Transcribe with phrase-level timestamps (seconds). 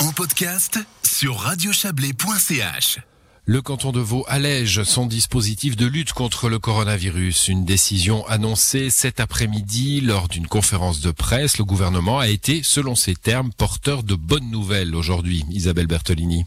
[0.00, 2.98] en podcast sur radiochablais.ch.
[3.46, 7.48] Le canton de Vaud allège son dispositif de lutte contre le coronavirus.
[7.48, 11.56] Une décision annoncée cet après-midi lors d'une conférence de presse.
[11.56, 15.46] Le gouvernement a été, selon ses termes, porteur de bonnes nouvelles aujourd'hui.
[15.50, 16.44] Isabelle Bertolini.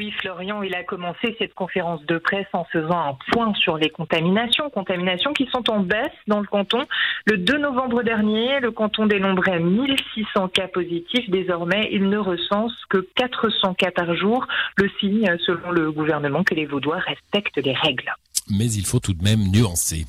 [0.00, 3.90] Oui, Florian, il a commencé cette conférence de presse en faisant un point sur les
[3.90, 6.86] contaminations, contaminations qui sont en baisse dans le canton.
[7.26, 11.28] Le 2 novembre dernier, le canton dénombrait 1600 cas positifs.
[11.28, 16.54] Désormais, il ne recense que 400 cas par jour, le signe, selon le gouvernement, que
[16.54, 18.10] les Vaudois respectent les règles.
[18.48, 20.06] Mais il faut tout de même nuancer.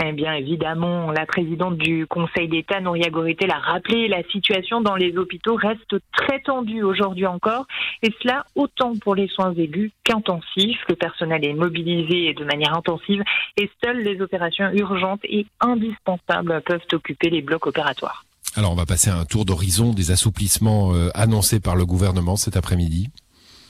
[0.00, 4.96] Eh bien, évidemment, la présidente du Conseil d'État, Nouria Gorité, l'a rappelé, la situation dans
[4.96, 7.66] les hôpitaux reste très tendue aujourd'hui encore,
[8.02, 10.80] et cela autant pour les soins aigus qu'intensifs.
[10.88, 13.22] Le personnel est mobilisé de manière intensive,
[13.58, 18.24] et seules les opérations urgentes et indispensables peuvent occuper les blocs opératoires.
[18.56, 22.36] Alors, on va passer à un tour d'horizon des assouplissements euh, annoncés par le gouvernement
[22.36, 23.08] cet après-midi.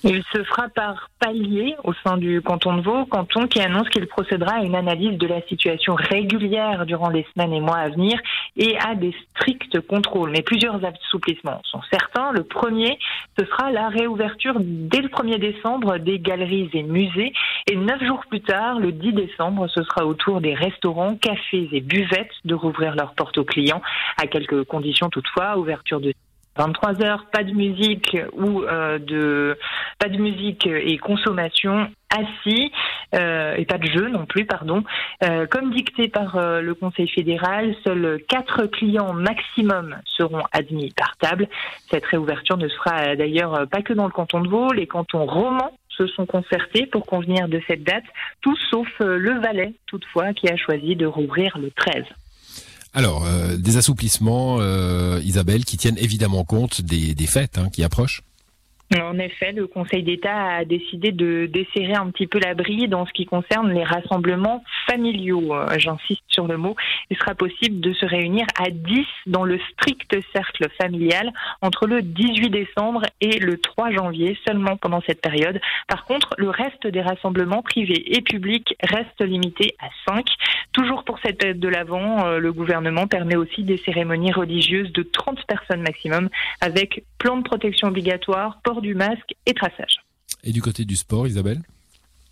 [0.04, 4.08] Il se fera par palier au sein du canton de Vaud, canton qui annonce qu'il
[4.08, 8.18] procédera à une analyse de la situation régulière durant les semaines et mois à venir
[8.56, 10.30] et à des stricts contrôles.
[10.30, 12.32] Mais plusieurs assouplissements sont certains.
[12.32, 12.98] Le premier,
[13.38, 17.32] ce sera la réouverture dès le 1er décembre des galeries et musées.
[17.70, 21.68] Et neuf jours plus tard, le 10 décembre, ce sera au tour des restaurants, cafés
[21.70, 23.82] et buvettes de rouvrir leurs portes aux clients,
[24.20, 26.12] à quelques conditions toutefois, ouverture de
[26.56, 29.56] 23 heures, pas de musique ou euh, de
[29.98, 32.72] pas de musique et consommation assis
[33.14, 34.84] euh, et pas de jeu non plus, pardon.
[35.24, 41.16] Euh, comme dicté par euh, le Conseil fédéral, seuls quatre clients maximum seront admis par
[41.18, 41.48] table.
[41.90, 45.72] Cette réouverture ne sera d'ailleurs pas que dans le canton de Vaud, les cantons romans
[45.88, 48.04] se sont concertés pour convenir de cette date,
[48.40, 52.04] tout sauf le Valais, toutefois, qui a choisi de rouvrir le 13.
[52.94, 57.82] Alors, euh, des assouplissements, euh, Isabelle, qui tiennent évidemment compte des, des fêtes hein, qui
[57.84, 58.22] approchent
[59.00, 63.06] en effet, le Conseil d'État a décidé de desserrer un petit peu la bride dans
[63.06, 65.54] ce qui concerne les rassemblements familiaux.
[65.54, 66.76] Euh, j'insiste sur le mot.
[67.10, 71.32] Il sera possible de se réunir à 10 dans le strict cercle familial
[71.62, 75.60] entre le 18 décembre et le 3 janvier, seulement pendant cette période.
[75.88, 80.26] Par contre, le reste des rassemblements privés et publics reste limité à 5.
[80.72, 85.02] Toujours pour cette période de l'Avent, euh, le gouvernement permet aussi des cérémonies religieuses de
[85.02, 86.28] 30 personnes maximum
[86.60, 89.96] avec plan de protection obligatoire, port du masque et traçage.
[90.44, 91.62] Et du côté du sport, Isabelle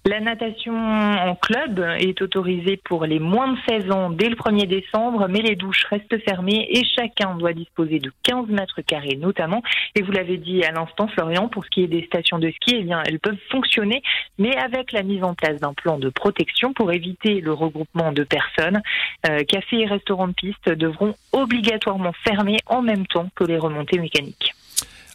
[0.06, 4.66] la natation en club est autorisée pour les moins de 16 ans dès le 1er
[4.66, 9.62] décembre, mais les douches restent fermées et chacun doit disposer de 15 mètres carrés notamment.
[9.94, 12.76] Et vous l'avez dit à l'instant, Florian, pour ce qui est des stations de ski,
[12.78, 14.02] eh bien, elles peuvent fonctionner,
[14.38, 18.24] mais avec la mise en place d'un plan de protection pour éviter le regroupement de
[18.24, 18.80] personnes.
[19.28, 23.98] Euh, cafés et restaurants de piste devront obligatoirement fermer en même temps que les remontées
[23.98, 24.54] mécaniques.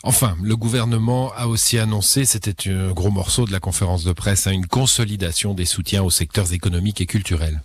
[0.04, 4.48] Enfin, le gouvernement a aussi annoncé, c'était un gros morceau de la conférence de presse,
[4.48, 7.62] hein, une consolidation des soutiens aux secteurs économiques et culturels.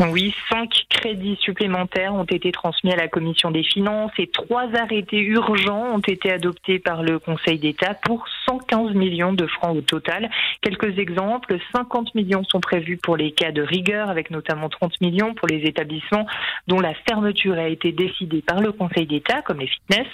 [0.00, 5.20] Oui, cinq crédits supplémentaires ont été transmis à la Commission des finances et trois arrêtés
[5.20, 10.30] urgents ont été adoptés par le Conseil d'État pour 115 millions de francs au total.
[10.60, 15.34] Quelques exemples, 50 millions sont prévus pour les cas de rigueur, avec notamment 30 millions
[15.34, 16.26] pour les établissements
[16.66, 20.06] dont la fermeture a été décidée par le Conseil d'État, comme les fitness.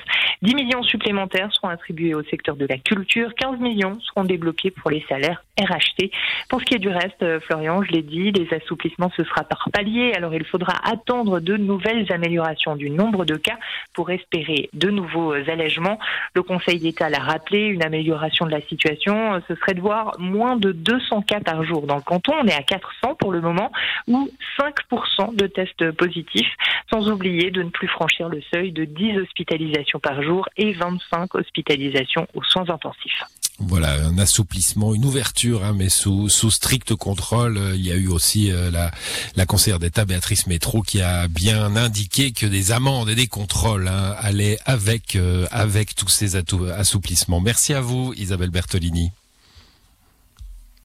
[0.43, 4.91] 10 millions supplémentaires seront attribués au secteur de la culture, 15 millions seront débloqués pour
[4.91, 6.11] les salaires RHT.
[6.49, 9.45] Pour ce qui est du reste, euh, Florian, je l'ai dit, les assouplissements, ce sera
[9.45, 10.13] par palier.
[10.17, 13.59] Alors il faudra attendre de nouvelles améliorations du nombre de cas
[13.93, 15.99] pour espérer de nouveaux allègements.
[16.35, 20.15] Le Conseil d'État l'a rappelé, une amélioration de la situation, euh, ce serait de voir
[20.19, 22.33] moins de 200 cas par jour dans le canton.
[22.41, 23.71] On est à 400 pour le moment,
[24.07, 26.53] ou 5% de tests positifs,
[26.93, 31.35] sans oublier de ne plus franchir le seuil de 10 hospitalisations par jour et 25
[31.35, 33.25] hospitalisations aux soins intensifs.
[33.61, 37.61] Voilà, un assouplissement, une ouverture, hein, mais sous, sous strict contrôle.
[37.75, 38.91] Il y a eu aussi euh, la,
[39.37, 43.89] la conseillère d'État Béatrice Métro qui a bien indiqué que des amendes et des contrôles
[43.89, 47.41] hein, allaient avec, euh, avec tous ces assouplissements.
[47.41, 49.13] Merci à vous, Isabelle Bertolini.